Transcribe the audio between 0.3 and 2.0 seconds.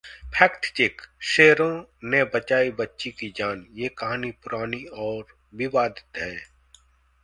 fact check शेरों